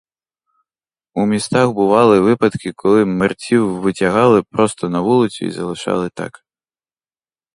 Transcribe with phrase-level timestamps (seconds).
[1.13, 6.45] У містах бували випадки, коли мерців витягали просто на вулицю й залишали так.